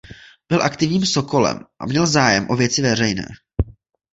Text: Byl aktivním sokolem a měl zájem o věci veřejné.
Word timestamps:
Byl 0.49 0.63
aktivním 0.63 1.05
sokolem 1.05 1.59
a 1.79 1.85
měl 1.85 2.07
zájem 2.07 2.47
o 2.49 2.55
věci 2.55 2.81
veřejné. 2.81 3.27